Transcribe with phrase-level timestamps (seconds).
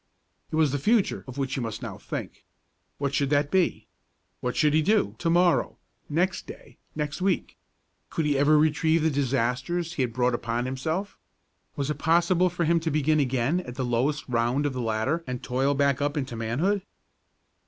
[0.51, 2.43] It was the future of which he must now think.
[2.97, 3.85] What should that be?
[4.39, 5.77] What should he do to morrow,
[6.09, 7.55] next day, next week?
[8.09, 11.19] Could he ever retrieve the disasters he had brought upon himself?
[11.75, 15.23] Was it possible for him to begin again at the lowest round of the ladder
[15.27, 16.81] and toil back up into manhood?